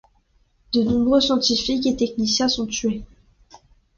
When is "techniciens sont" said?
1.95-2.65